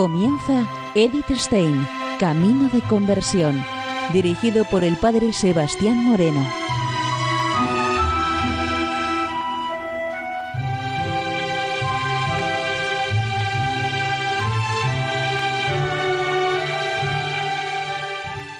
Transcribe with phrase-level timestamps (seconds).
[0.00, 1.86] Comienza Edith Stein,
[2.18, 3.62] Camino de Conversión,
[4.14, 6.42] dirigido por el Padre Sebastián Moreno.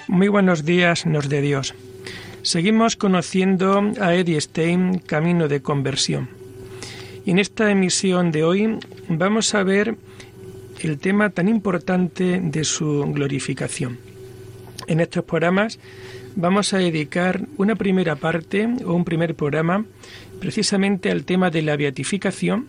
[0.07, 1.73] Muy buenos días, nos de Dios.
[2.43, 6.29] Seguimos conociendo a Edith Stein, Camino de Conversión.
[7.25, 8.77] Y en esta emisión de hoy
[9.09, 9.97] vamos a ver
[10.83, 13.99] el tema tan importante de su glorificación.
[14.87, 15.79] En estos programas
[16.35, 19.85] vamos a dedicar una primera parte o un primer programa
[20.39, 22.67] precisamente al tema de la beatificación,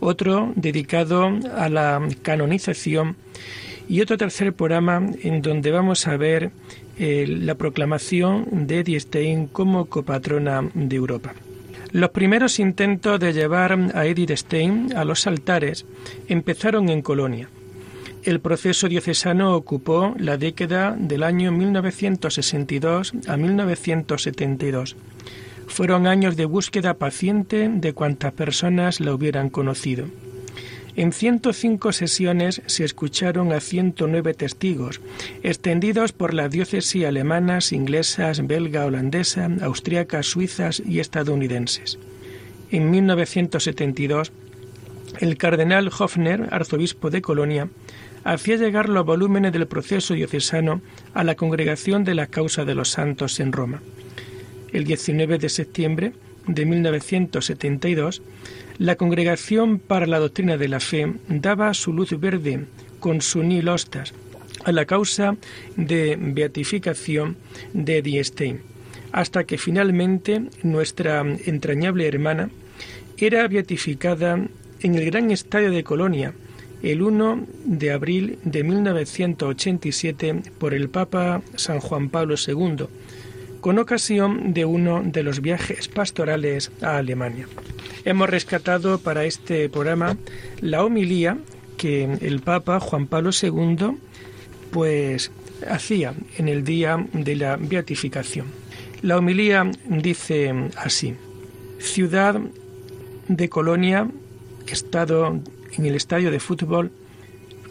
[0.00, 3.16] otro dedicado a la canonización
[3.88, 6.50] y otro tercer programa en donde vamos a ver
[6.98, 11.34] eh, la proclamación de Edith Stein como copatrona de Europa.
[11.92, 15.84] Los primeros intentos de llevar a Edith Stein a los altares
[16.26, 17.50] empezaron en Colonia.
[18.22, 24.96] El proceso diocesano ocupó la década del año 1962 a 1972.
[25.66, 30.06] Fueron años de búsqueda paciente de cuantas personas la hubieran conocido.
[30.94, 35.00] En 105 sesiones se escucharon a 109 testigos,
[35.42, 41.98] extendidos por las diócesis alemanas, inglesas, belga, holandesa, austriacas, suizas y estadounidenses.
[42.70, 44.32] En 1972,
[45.20, 47.68] el cardenal Hofner, arzobispo de Colonia,
[48.24, 50.82] hacía llegar los volúmenes del proceso diocesano
[51.14, 53.82] a la Congregación de la Causa de los Santos en Roma.
[54.72, 56.12] El 19 de septiembre
[56.46, 58.22] de 1972,
[58.78, 62.66] la Congregación para la Doctrina de la Fe daba su luz verde
[63.00, 65.36] con su nil a la causa
[65.76, 67.36] de beatificación
[67.72, 68.60] de Diestein,
[69.12, 72.50] hasta que finalmente nuestra entrañable hermana
[73.16, 74.38] era beatificada
[74.80, 76.34] en el gran estadio de Colonia
[76.82, 82.86] el 1 de abril de 1987 por el Papa San Juan Pablo II,
[83.62, 87.46] con ocasión de uno de los viajes pastorales a Alemania.
[88.04, 90.16] Hemos rescatado para este programa
[90.60, 91.38] la homilía
[91.76, 93.98] que el Papa Juan Pablo II
[94.72, 95.30] pues
[95.70, 98.46] hacía en el día de la beatificación.
[99.00, 101.14] La homilía dice así:
[101.78, 102.40] Ciudad
[103.28, 104.10] de Colonia,
[104.66, 105.38] estado
[105.78, 106.90] en el estadio de fútbol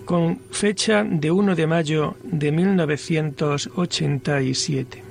[0.05, 5.10] con fecha de 1 de mayo de 1987.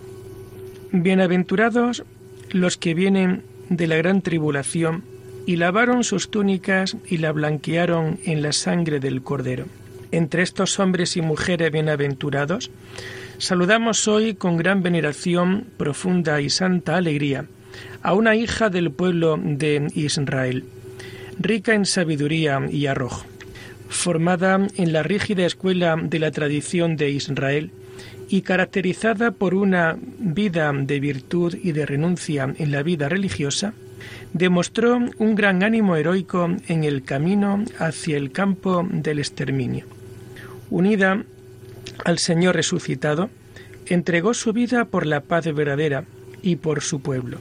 [0.92, 2.02] Bienaventurados
[2.50, 5.04] los que vienen de la gran tribulación
[5.46, 9.66] y lavaron sus túnicas y la blanquearon en la sangre del Cordero.
[10.10, 12.72] Entre estos hombres y mujeres bienaventurados,
[13.38, 17.44] saludamos hoy con gran veneración, profunda y santa alegría
[18.02, 20.64] a una hija del pueblo de Israel,
[21.38, 23.24] rica en sabiduría y arrojo,
[23.88, 27.70] formada en la rígida escuela de la tradición de Israel,
[28.28, 33.74] y caracterizada por una vida de virtud y de renuncia en la vida religiosa,
[34.32, 39.86] demostró un gran ánimo heroico en el camino hacia el campo del exterminio.
[40.70, 41.24] Unida
[42.04, 43.30] al Señor resucitado,
[43.86, 46.04] entregó su vida por la paz verdadera
[46.42, 47.38] y por su pueblo.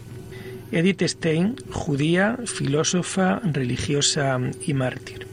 [0.71, 5.27] Edith Stein, judía, filósofa, religiosa y mártir.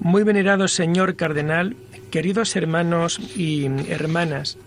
[0.00, 1.76] Muy venerado señor cardenal,
[2.12, 4.58] queridos hermanos y hermanas,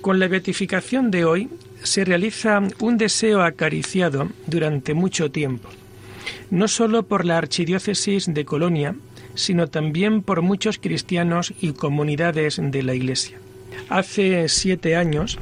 [0.00, 1.50] con la beatificación de hoy
[1.82, 5.68] se realiza un deseo acariciado durante mucho tiempo,
[6.50, 8.94] no sólo por la Archidiócesis de Colonia,
[9.34, 13.38] sino también por muchos cristianos y comunidades de la Iglesia.
[13.90, 15.38] Hace siete años,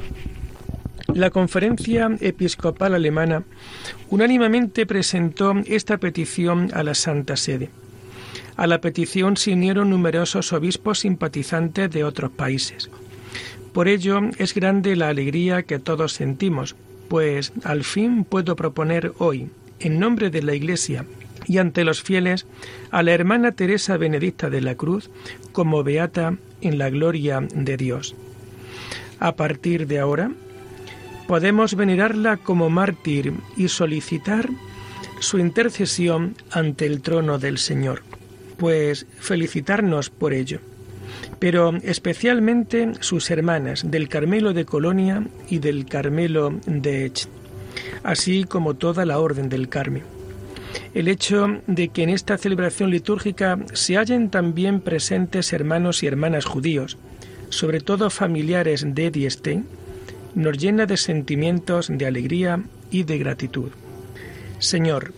[1.13, 3.43] la Conferencia Episcopal Alemana
[4.09, 7.69] unánimemente presentó esta petición a la Santa Sede.
[8.57, 12.89] A la petición se unieron numerosos obispos simpatizantes de otros países.
[13.71, 16.75] Por ello es grande la alegría que todos sentimos,
[17.07, 19.49] pues al fin puedo proponer hoy,
[19.79, 21.05] en nombre de la Iglesia
[21.45, 22.47] y ante los fieles,
[22.89, 25.11] a la hermana Teresa Benedicta de la Cruz
[25.51, 28.15] como beata en la gloria de Dios.
[29.19, 30.31] A partir de ahora,
[31.27, 34.49] podemos venerarla como mártir y solicitar
[35.19, 38.01] su intercesión ante el trono del Señor,
[38.57, 40.59] pues felicitarnos por ello
[41.39, 47.27] pero especialmente sus hermanas del Carmelo de Colonia y del Carmelo de Ech,
[48.03, 50.03] así como toda la Orden del Carmen.
[50.93, 56.45] El hecho de que en esta celebración litúrgica se hallen también presentes hermanos y hermanas
[56.45, 56.97] judíos,
[57.49, 59.63] sobre todo familiares de Eddie
[60.35, 62.61] nos llena de sentimientos de alegría
[62.91, 63.71] y de gratitud.
[64.59, 65.13] Señor,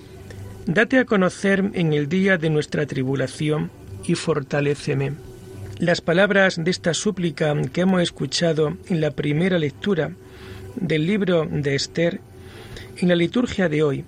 [0.69, 3.71] date a conocer en el día de nuestra tribulación
[4.05, 5.13] y fortaléceme
[5.79, 10.11] Las palabras de esta súplica que hemos escuchado en la primera lectura
[10.75, 12.21] del libro de Esther,
[12.97, 14.05] en la liturgia de hoy,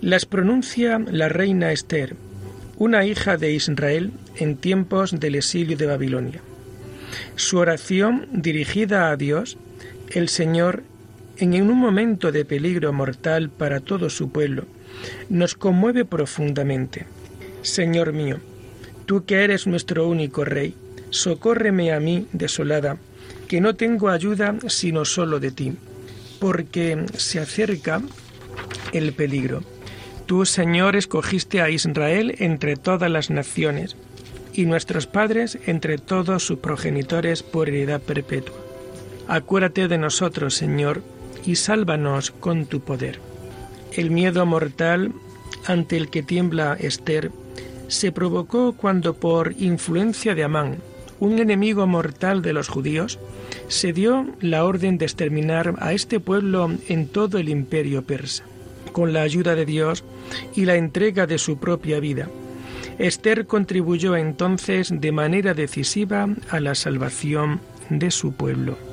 [0.00, 2.14] las pronuncia la reina Esther,
[2.76, 6.40] una hija de Israel en tiempos del exilio de Babilonia.
[7.34, 9.58] Su oración dirigida a Dios,
[10.10, 10.84] el Señor,
[11.38, 14.66] en un momento de peligro mortal para todo su pueblo,
[15.28, 17.06] nos conmueve profundamente.
[17.62, 18.38] Señor mío,
[19.06, 20.74] tú que eres nuestro único Rey,
[21.10, 22.98] socórreme a mí desolada,
[23.48, 25.72] que no tengo ayuda sino solo de ti,
[26.38, 28.02] porque se acerca
[28.92, 29.62] el peligro.
[30.26, 33.96] Tú, Señor, escogiste a Israel entre todas las naciones,
[34.52, 38.56] y nuestros padres entre todos sus progenitores por heredad perpetua.
[39.28, 41.02] Acuérdate de nosotros, Señor,
[41.46, 43.20] y sálvanos con tu poder.
[43.92, 45.12] El miedo mortal
[45.66, 47.30] ante el que tiembla Esther
[47.88, 50.76] se provocó cuando por influencia de Amán,
[51.20, 53.18] un enemigo mortal de los judíos,
[53.68, 58.44] se dio la orden de exterminar a este pueblo en todo el imperio persa.
[58.92, 60.04] Con la ayuda de Dios
[60.54, 62.28] y la entrega de su propia vida,
[62.98, 68.87] Esther contribuyó entonces de manera decisiva a la salvación de su pueblo.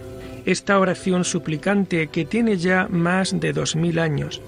[0.46, 4.42] Esta oración suplicante, que tiene ya más de dos mil años,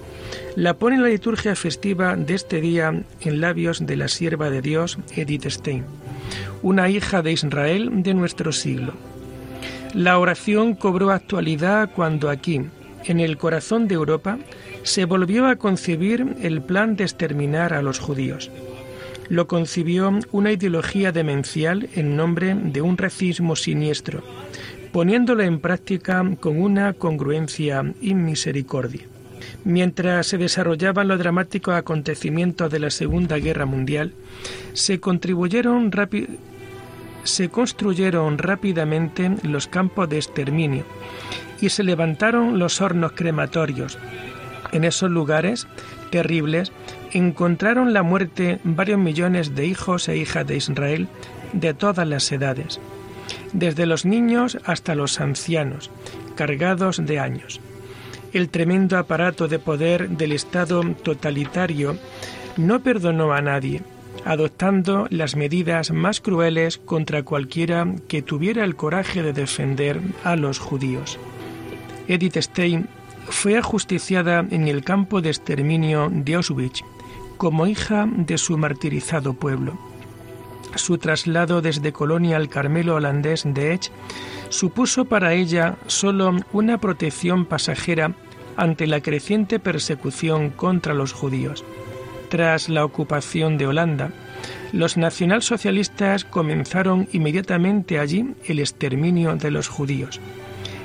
[0.56, 4.62] la pone en la liturgia festiva de este día en labios de la sierva de
[4.62, 5.84] Dios, Edith Stein
[6.62, 8.92] una hija de Israel de nuestro siglo.
[9.94, 12.62] La oración cobró actualidad cuando aquí,
[13.04, 14.38] en el corazón de Europa,
[14.82, 18.50] se volvió a concebir el plan de exterminar a los judíos.
[19.28, 24.22] Lo concibió una ideología demencial en nombre de un racismo siniestro,
[24.92, 29.02] poniéndolo en práctica con una congruencia y misericordia.
[29.64, 34.12] Mientras se desarrollaban los dramáticos acontecimientos de la Segunda Guerra Mundial,
[34.72, 35.90] se, contribuyeron
[37.24, 40.84] se construyeron rápidamente los campos de exterminio
[41.60, 43.98] y se levantaron los hornos crematorios.
[44.72, 45.66] En esos lugares
[46.10, 46.72] terribles
[47.12, 51.08] encontraron la muerte varios millones de hijos e hijas de Israel
[51.52, 52.80] de todas las edades,
[53.52, 55.90] desde los niños hasta los ancianos,
[56.34, 57.60] cargados de años.
[58.32, 61.96] El tremendo aparato de poder del Estado totalitario
[62.56, 63.82] no perdonó a nadie,
[64.24, 70.58] adoptando las medidas más crueles contra cualquiera que tuviera el coraje de defender a los
[70.58, 71.18] judíos.
[72.08, 72.88] Edith Stein
[73.28, 76.82] fue ajusticiada en el campo de exterminio de Auschwitz
[77.36, 79.78] como hija de su martirizado pueblo.
[80.74, 83.90] Su traslado desde Colonia al Carmelo holandés de Ech
[84.48, 88.14] supuso para ella solo una protección pasajera
[88.56, 91.64] ante la creciente persecución contra los judíos.
[92.28, 94.10] Tras la ocupación de Holanda,
[94.72, 100.20] los nacionalsocialistas comenzaron inmediatamente allí el exterminio de los judíos,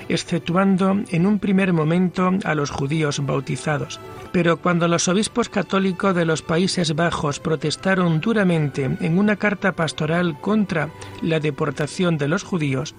[0.10, 4.00] exceptuando en un primer momento a los judíos bautizados.
[4.32, 10.40] Pero cuando los obispos católicos de los Países Bajos protestaron duramente en una carta pastoral
[10.40, 10.90] contra
[11.22, 12.96] la deportación de los judíos,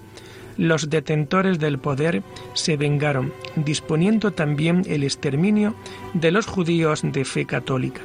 [0.57, 2.23] los detentores del poder
[2.55, 5.75] se vengaron, disponiendo también el exterminio
[6.13, 8.03] de los judíos de fe católica.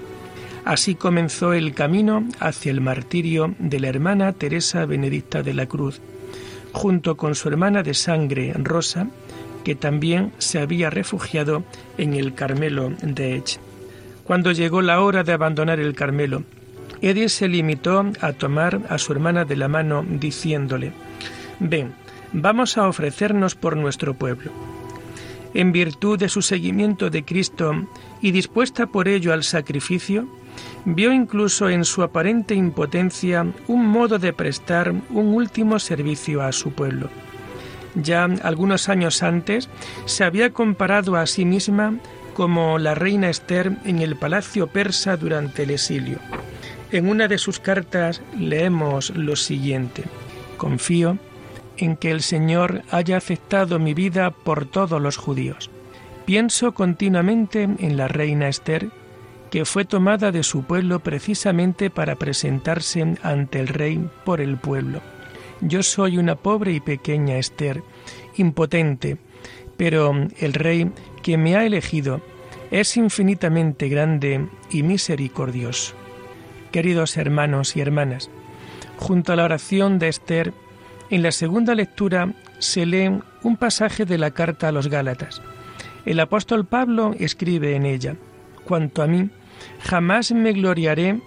[0.66, 6.02] Así comenzó el camino hacia el martirio de la hermana Teresa Benedicta de la Cruz,
[6.72, 9.08] junto con su hermana de sangre Rosa,
[9.64, 11.64] que también se había refugiado
[11.98, 13.60] en el Carmelo de Ech.
[14.24, 16.44] Cuando llegó la hora de abandonar el Carmelo,
[17.02, 20.92] Edith se limitó a tomar a su hermana de la mano diciéndole,
[21.60, 21.94] Ven,
[22.34, 24.52] vamos a ofrecernos por nuestro pueblo.
[25.54, 27.74] En virtud de su seguimiento de Cristo
[28.22, 30.28] y dispuesta por ello al sacrificio,
[30.86, 36.72] vio incluso en su aparente impotencia un modo de prestar un último servicio a su
[36.72, 37.10] pueblo.
[37.96, 39.70] Ya algunos años antes
[40.06, 41.96] se había comparado a sí misma
[42.34, 46.20] como la reina Esther en el palacio persa durante el exilio.
[46.92, 50.04] En una de sus cartas leemos lo siguiente.
[50.58, 51.18] Confío
[51.78, 55.70] en que el Señor haya aceptado mi vida por todos los judíos.
[56.26, 58.90] Pienso continuamente en la reina Esther,
[59.52, 65.02] que fue tomada de su pueblo precisamente para presentarse ante el rey por el pueblo.
[65.62, 67.84] Yo soy una pobre y pequeña Esther,
[68.38, 69.18] impotente,
[69.78, 70.92] pero el rey
[71.22, 72.22] que me ha elegido
[72.72, 75.96] es infinitamente grande y misericordioso.
[76.72, 78.30] Queridos hermanos y hermanas,
[78.98, 80.54] junto a la oración de Esther,
[81.10, 85.42] en la segunda lectura se lee un pasaje de la carta a los Gálatas.
[86.06, 88.16] El apóstol Pablo escribe en ella,
[88.64, 89.30] Cuanto a mí,
[89.82, 91.20] jamás me gloriaré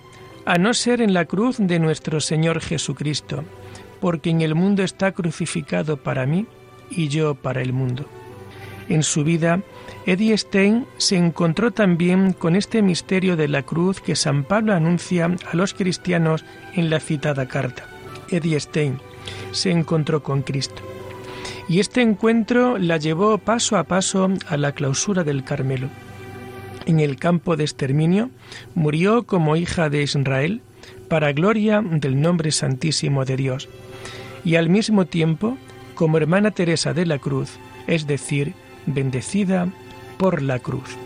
[0.45, 3.45] a no ser en la cruz de nuestro Señor Jesucristo,
[4.01, 6.47] porque en el mundo está crucificado para mí
[6.91, 8.07] y yo para el mundo.
[8.89, 9.63] En su vida,
[10.07, 15.31] Eddie Stein se encontró también con este misterio de la cruz que San Pablo anuncia
[15.51, 17.87] a los cristianos en la citada carta.
[18.29, 18.99] Eddie Stein
[19.53, 20.83] se encontró con Cristo.
[21.69, 25.89] Y este encuentro la llevó paso a paso a la clausura del Carmelo.
[26.87, 28.31] En el campo de exterminio
[28.75, 30.63] murió como hija de Israel
[31.09, 33.69] para gloria del nombre santísimo de Dios
[34.45, 35.57] y al mismo tiempo
[35.95, 38.55] como hermana Teresa de la Cruz, es decir,
[38.87, 39.69] bendecida
[40.17, 40.97] por la cruz.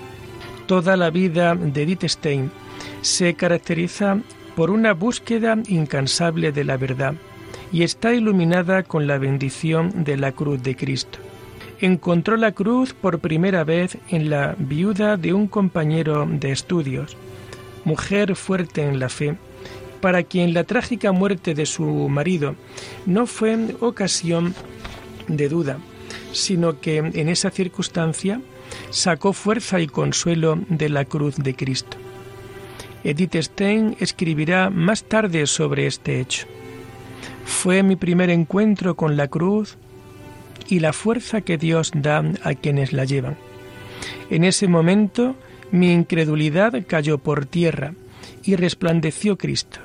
[0.66, 2.50] Toda la vida de Edith Stein
[3.02, 4.18] se caracteriza
[4.54, 7.14] por una búsqueda incansable de la verdad
[7.72, 11.18] y está iluminada con la bendición de la cruz de Cristo.
[11.80, 17.16] Encontró la cruz por primera vez en la viuda de un compañero de estudios,
[17.84, 19.36] mujer fuerte en la fe,
[20.00, 22.54] para quien la trágica muerte de su marido
[23.04, 24.54] no fue ocasión
[25.28, 25.78] de duda,
[26.32, 28.40] sino que en esa circunstancia
[28.90, 31.98] sacó fuerza y consuelo de la cruz de Cristo.
[33.04, 36.46] Edith Stein escribirá más tarde sobre este hecho.
[37.44, 39.76] Fue mi primer encuentro con la cruz
[40.68, 43.36] y la fuerza que Dios da a quienes la llevan.
[44.30, 45.36] En ese momento
[45.70, 47.94] mi incredulidad cayó por tierra
[48.44, 49.80] y resplandeció Cristo,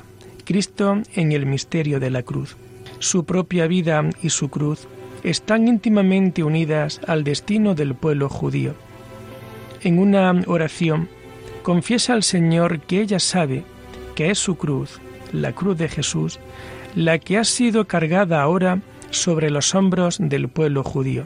[0.46, 2.56] Cristo en el misterio de la cruz.
[3.00, 4.88] Su propia vida y su cruz
[5.24, 8.76] están íntimamente unidas al destino del pueblo judío.
[9.84, 11.10] En una oración,
[11.64, 13.64] confiesa al Señor que ella sabe
[14.16, 15.00] que es su cruz,
[15.32, 16.40] la cruz de Jesús,
[16.96, 21.26] la que ha sido cargada ahora sobre los hombros del pueblo judío.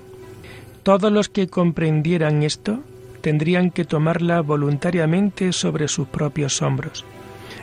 [0.83, 2.79] Todos los que comprendieran esto
[3.21, 7.05] tendrían que tomarla voluntariamente sobre sus propios hombros.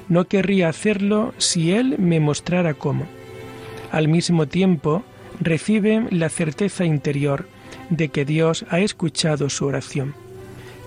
[0.08, 3.06] No querría hacerlo si Él me mostrara cómo.
[3.92, 5.04] Al mismo tiempo,
[5.40, 7.46] recibe la certeza interior
[7.90, 10.14] de que Dios ha escuchado su oración.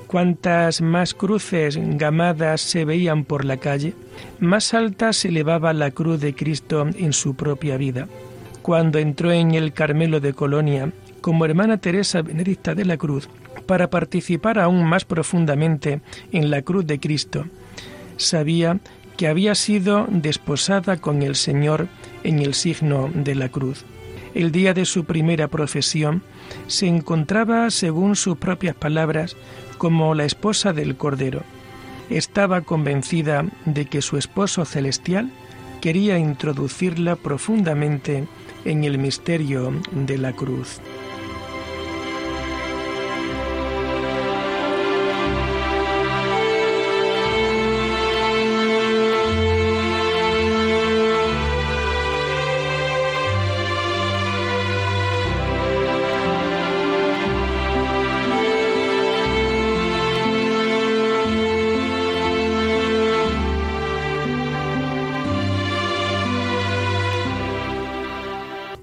[0.07, 3.93] Cuantas más cruces gamadas se veían por la calle,
[4.39, 8.07] más alta se elevaba la cruz de Cristo en su propia vida.
[8.65, 10.91] Cuando entró en el Carmelo de Colonia,
[11.21, 13.29] como hermana Teresa Benedicta de la Cruz,
[13.67, 17.45] para participar aún más profundamente en la cruz de Cristo,
[18.17, 18.79] sabía
[19.17, 21.89] que había sido desposada con el Señor
[22.23, 23.85] en el signo de la cruz
[24.33, 26.23] el día de su primera profesión,
[26.65, 29.37] se encontraba, según sus propias palabras,
[29.77, 31.43] como la esposa del Cordero.
[32.09, 35.29] Estaba convencida de que su esposo celestial
[35.81, 38.27] quería introducirla profundamente
[38.65, 40.81] en el misterio de la cruz.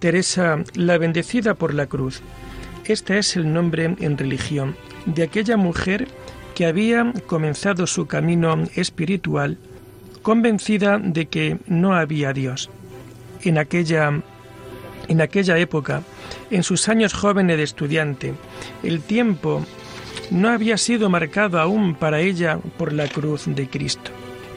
[0.02, 2.22] Teresa, la bendecida por la cruz.
[2.86, 4.74] Este es el nombre en religión
[5.06, 6.08] de aquella mujer
[6.56, 9.58] que había comenzado su camino espiritual
[10.22, 12.68] convencida de que no había Dios.
[13.42, 14.20] En aquella,
[15.06, 16.02] en aquella época,
[16.50, 18.34] en sus años jóvenes de estudiante,
[18.82, 19.64] el tiempo
[20.32, 24.10] no había sido marcado aún para ella por la cruz de Cristo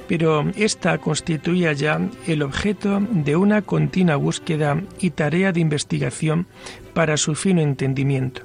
[0.08, 6.48] pero esta constituía ya el objeto de una continua búsqueda y tarea de investigación
[6.94, 8.42] para su fino entendimiento.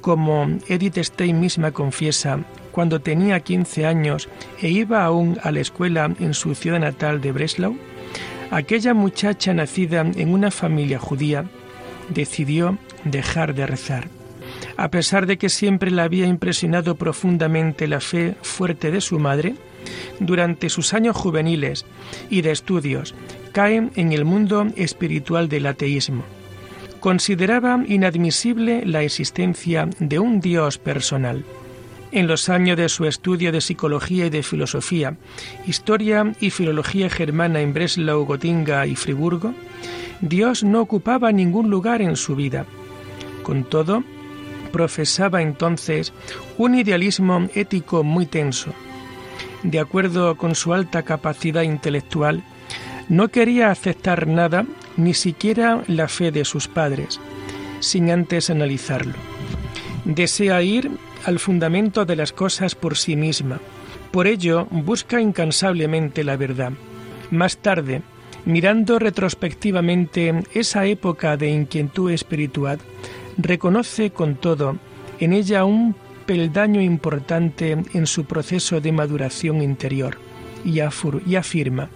[0.00, 2.40] Como Edith Stein misma confiesa,
[2.72, 4.28] cuando tenía 15 años
[4.60, 7.76] e iba aún a la escuela en su ciudad natal de Breslau,
[8.50, 11.44] aquella muchacha nacida en una familia judía
[12.08, 14.08] decidió dejar de rezar.
[14.76, 19.54] A pesar de que siempre la había impresionado profundamente la fe fuerte de su madre,
[20.18, 21.84] durante sus años juveniles
[22.28, 23.14] y de estudios,
[23.52, 26.24] cae en el mundo espiritual del ateísmo.
[27.00, 31.44] Consideraba inadmisible la existencia de un Dios personal.
[32.12, 35.16] En los años de su estudio de psicología y de filosofía,
[35.66, 39.54] historia y filología germana en Breslau, Gotinga y Friburgo,
[40.20, 42.66] Dios no ocupaba ningún lugar en su vida.
[43.42, 44.04] Con todo,
[44.72, 46.12] profesaba entonces
[46.58, 48.74] un idealismo ético muy tenso
[49.62, 52.42] de acuerdo con su alta capacidad intelectual,
[53.08, 54.64] no quería aceptar nada,
[54.96, 57.20] ni siquiera la fe de sus padres,
[57.80, 59.14] sin antes analizarlo.
[60.04, 60.90] Desea ir
[61.24, 63.60] al fundamento de las cosas por sí misma.
[64.10, 66.72] Por ello, busca incansablemente la verdad.
[67.30, 68.02] Más tarde,
[68.44, 72.78] Mirando retrospectivamente esa época de inquietud espiritual,
[73.36, 74.78] reconoce con todo
[75.18, 75.94] en ella un
[76.30, 80.16] peldaño importante en su proceso de maduración interior
[80.64, 81.88] y, afirma,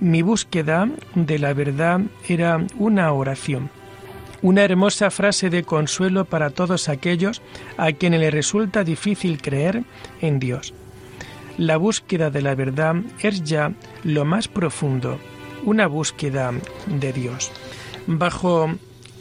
[0.00, 3.70] mi búsqueda de la verdad era una oración,
[4.42, 7.40] una hermosa frase de consuelo para todos aquellos
[7.78, 9.82] a quienes les resulta difícil creer
[10.20, 10.74] en Dios.
[11.56, 13.72] La búsqueda de la verdad es ya
[14.04, 15.18] lo más profundo,
[15.64, 16.52] una búsqueda
[16.86, 17.50] de Dios.
[18.06, 18.74] Bajo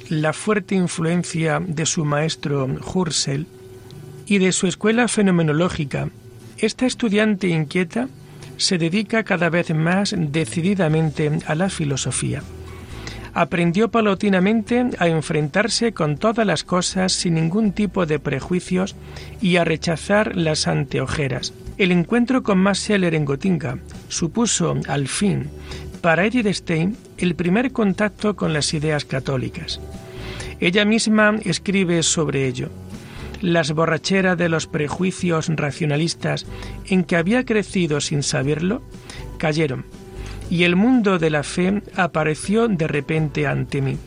[0.10, 3.48] la fuerte influencia de su maestro Hursel
[4.28, 6.10] y de su escuela fenomenológica,
[6.58, 8.10] esta estudiante inquieta
[8.58, 12.44] se dedica cada vez más decididamente a la filosofía.
[13.34, 18.96] Aprendió paulatinamente a enfrentarse con todas las cosas sin ningún tipo de prejuicios
[19.42, 21.54] y a rechazar las anteojeras.
[21.78, 23.78] El encuentro con Max en Gotinga
[24.10, 25.50] supuso, al fin,
[26.02, 29.80] para Edith Stein el primer contacto con las ideas católicas.
[30.60, 32.72] Ella misma escribe sobre ello
[33.41, 36.46] las borracheras de los prejuicios racionalistas
[36.88, 38.82] en que había crecido sin saberlo,
[39.38, 39.86] cayeron,
[40.50, 43.98] y el mundo de la fe apareció de repente ante mí.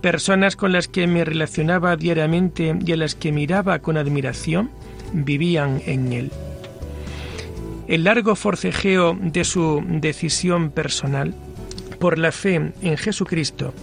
[0.00, 4.70] Personas con las que me relacionaba diariamente y a las que miraba con admiración
[5.12, 6.30] vivían en él.
[7.86, 11.34] El largo forcejeo de su decisión personal
[11.98, 13.74] por la fe en Jesucristo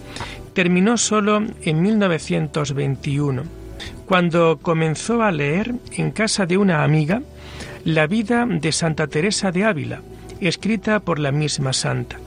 [0.54, 3.57] terminó solo en 1921
[4.06, 7.22] cuando comenzó a leer en casa de una amiga
[7.84, 10.02] la vida de Santa Teresa de Ávila,
[10.40, 12.18] escrita por la misma santa.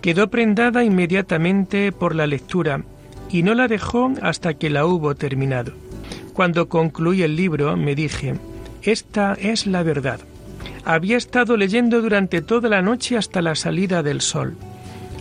[0.00, 2.82] Quedó prendada inmediatamente por la lectura
[3.30, 5.72] y no la dejó hasta que la hubo terminado.
[6.34, 8.34] Cuando concluí el libro me dije,
[8.82, 10.20] esta es la verdad.
[10.84, 14.56] Había estado leyendo durante toda la noche hasta la salida del sol.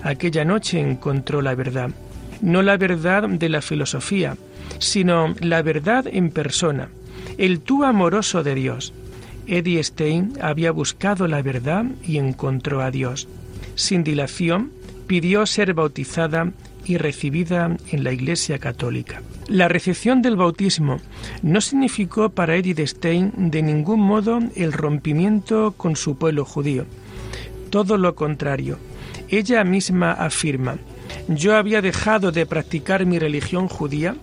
[0.03, 1.91] Aquella noche encontró la verdad,
[2.41, 4.35] no la verdad de la filosofía,
[4.83, 6.89] sino la verdad en persona,
[7.37, 8.93] el tú amoroso de Dios.
[9.47, 13.27] Eddie Stein había buscado la verdad y encontró a Dios.
[13.75, 14.71] Sin dilación,
[15.07, 16.51] pidió ser bautizada
[16.85, 19.21] y recibida en la Iglesia Católica.
[19.47, 20.99] La recepción del bautismo
[21.41, 26.85] no significó para Edith Stein de ningún modo el rompimiento con su pueblo judío.
[27.69, 28.77] Todo lo contrario.
[29.29, 30.77] Ella misma afirma,
[31.27, 34.15] yo había dejado de practicar mi religión judía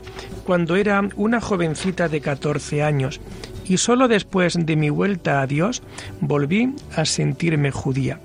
[0.44, 3.20] cuando era una jovencita de 14 años
[3.64, 5.82] y solo después de mi vuelta a Dios
[6.20, 8.20] volví a sentirme judía.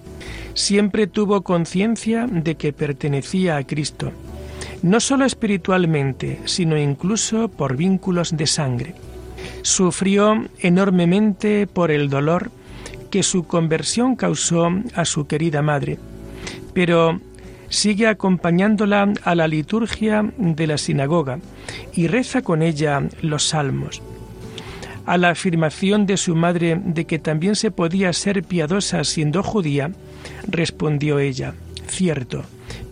[0.56, 4.12] Siempre tuvo conciencia de que pertenecía a Cristo,
[4.82, 8.96] no solo espiritualmente, sino incluso por vínculos de sangre.
[9.62, 12.52] Sufrió enormemente por el dolor
[13.12, 16.00] que su conversión causó a su querida madre,
[16.74, 17.20] pero
[17.70, 21.40] sigue acompañándola a la liturgia de la sinagoga
[21.94, 24.02] y reza con ella los salmos.
[25.06, 29.92] A la afirmación de su madre de que también se podía ser piadosa siendo judía,
[30.48, 31.54] respondió ella,
[31.88, 32.44] cierto,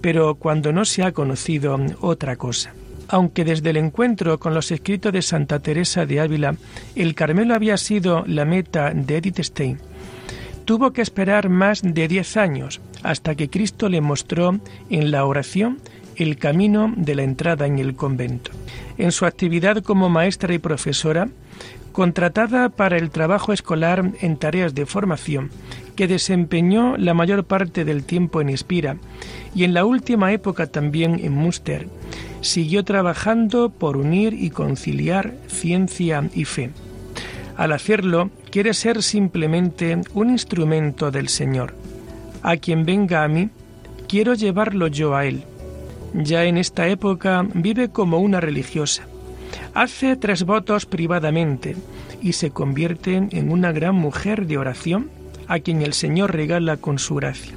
[0.02, 2.74] pero cuando no se ha conocido otra cosa.
[3.08, 6.56] Aunque desde el encuentro con los escritos de Santa Teresa de Ávila,
[6.96, 9.80] el Carmelo había sido la meta de Edith Stein,
[10.65, 15.80] tuvo que esperar más de diez años hasta que Cristo le mostró en la oración
[16.15, 18.52] el camino de la entrada en el convento.
[18.97, 21.30] En su actividad como maestra y profesora,
[21.91, 25.52] contratada para el trabajo escolar en tareas de formación,
[25.95, 28.97] que desempeñó la mayor parte del tiempo en Espira
[29.56, 31.88] y en la última época también en Münster,
[32.41, 36.71] siguió trabajando por unir y conciliar ciencia y fe.
[37.58, 41.76] Al hacerlo, quiere ser simplemente un instrumento del Señor.
[42.42, 43.50] A quien venga a mí,
[44.08, 45.44] quiero llevarlo yo a Él.
[46.13, 49.04] Ya en esta época vive como una religiosa.
[49.74, 51.76] Hace tres votos privadamente
[52.22, 55.10] y se convierte en una gran mujer de oración
[55.48, 57.54] a quien el Señor regala con su gracia.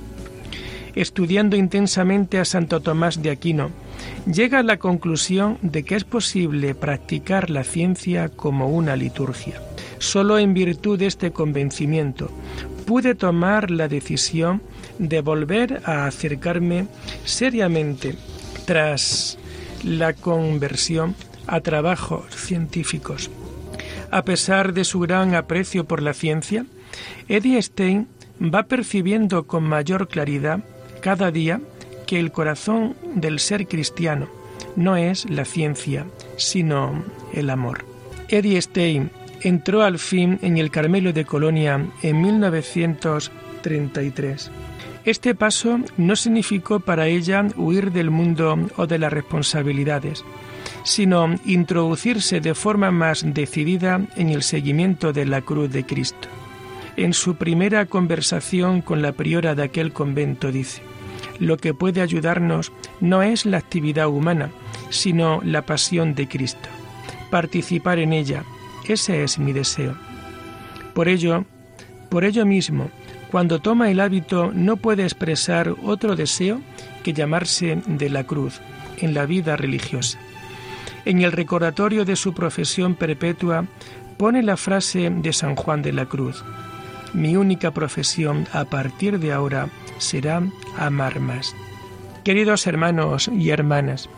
[0.94, 3.70] Estudiando intensamente a Santo Tomás de Aquino,
[4.30, 9.60] llega a la conclusión de que es posible practicar la ciencia como una liturgia.
[9.98, 12.30] Solo en virtud de este convencimiento
[12.86, 14.62] pude tomar la decisión
[14.98, 16.86] de volver a acercarme
[17.24, 18.14] seriamente
[18.64, 19.38] tras
[19.82, 21.14] la conversión
[21.46, 23.30] a trabajos científicos.
[24.10, 26.64] A pesar de su gran aprecio por la ciencia,
[27.28, 28.08] Eddie Stein
[28.42, 30.60] va percibiendo con mayor claridad
[31.00, 31.60] cada día
[32.06, 34.28] que el corazón del ser cristiano
[34.76, 36.06] no es la ciencia,
[36.36, 37.84] sino el amor.
[38.28, 39.10] Eddie Stein
[39.42, 44.50] entró al fin en el Carmelo de Colonia en 1933.
[45.04, 50.24] Este paso no significó para ella huir del mundo o de las responsabilidades,
[50.82, 56.26] sino introducirse de forma más decidida en el seguimiento de la cruz de Cristo.
[56.96, 60.82] En su primera conversación con la priora de aquel convento dice,
[61.38, 64.50] lo que puede ayudarnos no es la actividad humana,
[64.90, 66.68] sino la pasión de Cristo.
[67.30, 68.44] Participar en ella,
[68.92, 69.94] ese es mi deseo.
[70.94, 71.44] Por ello,
[72.08, 72.90] por ello mismo,
[73.30, 76.60] cuando toma el hábito no puede expresar otro deseo
[77.02, 78.60] que llamarse de la cruz
[78.98, 80.18] en la vida religiosa.
[81.04, 83.66] En el recordatorio de su profesión perpetua
[84.16, 86.42] pone la frase de San Juan de la Cruz,
[87.12, 89.68] mi única profesión a partir de ahora
[89.98, 90.42] será
[90.78, 91.54] amar más.
[92.24, 94.08] Queridos hermanos y hermanas,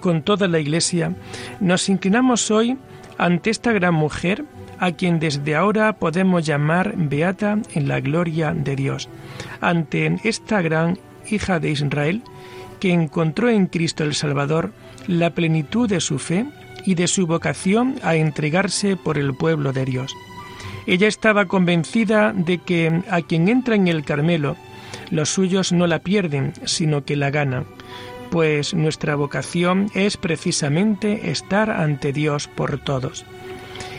[0.00, 1.14] con toda la Iglesia,
[1.60, 2.78] nos inclinamos hoy
[3.18, 4.44] ante esta gran mujer
[4.78, 9.08] a quien desde ahora podemos llamar Beata en la gloria de Dios,
[9.60, 10.98] ante esta gran
[11.30, 12.22] hija de Israel
[12.80, 14.72] que encontró en Cristo el Salvador
[15.06, 16.46] la plenitud de su fe
[16.84, 20.14] y de su vocación a entregarse por el pueblo de Dios.
[20.86, 24.56] Ella estaba convencida de que a quien entra en el Carmelo,
[25.10, 27.64] los suyos no la pierden, sino que la ganan,
[28.34, 33.24] pues nuestra vocación es precisamente estar ante Dios por todos.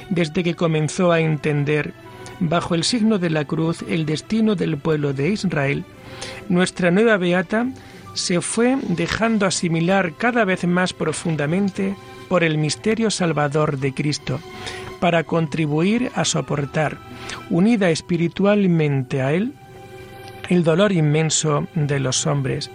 [0.10, 1.93] Desde que comenzó a entender,
[2.41, 5.86] bajo el signo de la cruz, el destino del pueblo de Israel,
[6.50, 7.67] nuestra nueva beata
[8.13, 11.95] se fue dejando asimilar cada vez más profundamente
[12.28, 14.41] por el misterio salvador de Cristo,
[15.00, 16.98] para contribuir a soportar,
[17.50, 19.54] unida espiritualmente a Él,
[20.50, 22.69] el dolor inmenso de los hombres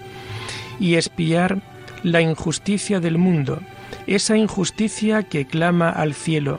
[0.81, 1.63] y espiar
[2.03, 3.61] la injusticia del mundo,
[4.07, 6.59] esa injusticia que clama al cielo.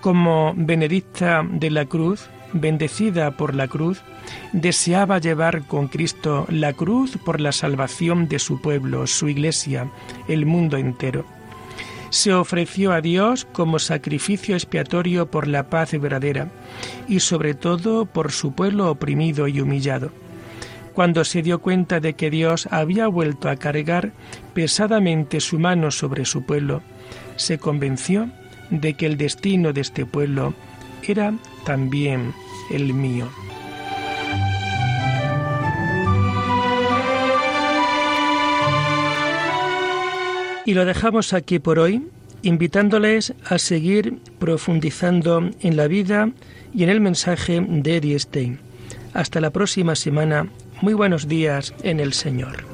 [0.00, 4.02] Como Benedicta de la Cruz, bendecida por la cruz,
[4.52, 9.90] deseaba llevar con Cristo la cruz por la salvación de su pueblo, su iglesia,
[10.28, 11.24] el mundo entero
[12.14, 16.48] se ofreció a Dios como sacrificio expiatorio por la paz verdadera
[17.08, 20.12] y sobre todo por su pueblo oprimido y humillado.
[20.94, 24.12] Cuando se dio cuenta de que Dios había vuelto a cargar
[24.54, 26.82] pesadamente su mano sobre su pueblo,
[27.34, 28.30] se convenció
[28.70, 30.54] de que el destino de este pueblo
[31.02, 31.34] era
[31.66, 32.32] también
[32.70, 33.28] el mío.
[40.64, 42.06] Y lo dejamos aquí por hoy,
[42.42, 46.30] invitándoles a seguir profundizando en la vida
[46.72, 48.60] y en el mensaje de Eddie Stein.
[49.12, 50.48] Hasta la próxima semana.
[50.80, 52.73] Muy buenos días en el Señor.